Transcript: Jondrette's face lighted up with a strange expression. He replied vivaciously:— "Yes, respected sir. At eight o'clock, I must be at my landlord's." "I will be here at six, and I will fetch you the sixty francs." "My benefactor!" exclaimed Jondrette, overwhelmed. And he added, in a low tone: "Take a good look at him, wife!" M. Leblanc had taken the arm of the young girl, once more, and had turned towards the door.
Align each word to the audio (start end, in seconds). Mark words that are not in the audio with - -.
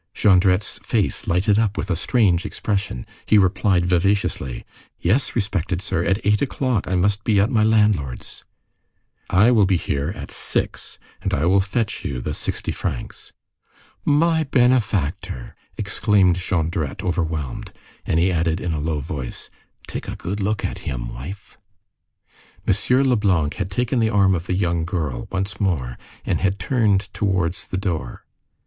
Jondrette's 0.15 0.79
face 0.79 1.27
lighted 1.27 1.59
up 1.59 1.77
with 1.77 1.91
a 1.91 1.95
strange 1.95 2.43
expression. 2.43 3.05
He 3.27 3.37
replied 3.37 3.85
vivaciously:— 3.85 4.65
"Yes, 4.99 5.35
respected 5.35 5.79
sir. 5.79 6.03
At 6.03 6.25
eight 6.25 6.41
o'clock, 6.41 6.87
I 6.87 6.95
must 6.95 7.23
be 7.23 7.39
at 7.39 7.51
my 7.51 7.63
landlord's." 7.63 8.43
"I 9.29 9.51
will 9.51 9.67
be 9.67 9.77
here 9.77 10.11
at 10.15 10.31
six, 10.31 10.97
and 11.21 11.35
I 11.35 11.45
will 11.45 11.61
fetch 11.61 12.03
you 12.03 12.19
the 12.19 12.33
sixty 12.33 12.71
francs." 12.71 13.31
"My 14.03 14.43
benefactor!" 14.43 15.55
exclaimed 15.77 16.37
Jondrette, 16.37 17.03
overwhelmed. 17.03 17.71
And 18.03 18.19
he 18.19 18.31
added, 18.31 18.59
in 18.59 18.73
a 18.73 18.79
low 18.79 19.01
tone: 19.01 19.29
"Take 19.87 20.07
a 20.07 20.15
good 20.15 20.39
look 20.39 20.65
at 20.65 20.79
him, 20.79 21.09
wife!" 21.13 21.59
M. 22.67 23.03
Leblanc 23.03 23.53
had 23.53 23.69
taken 23.69 23.99
the 23.99 24.09
arm 24.09 24.33
of 24.33 24.47
the 24.47 24.55
young 24.55 24.83
girl, 24.83 25.27
once 25.31 25.59
more, 25.59 25.99
and 26.25 26.39
had 26.41 26.57
turned 26.57 27.01
towards 27.13 27.67
the 27.67 27.77
door. 27.77 28.25